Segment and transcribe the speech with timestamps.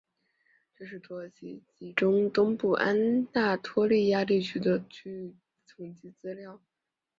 [0.73, 1.61] 这是土耳其
[1.95, 5.35] 中东部安那托利亚地区的区域
[5.67, 6.59] 统计资料。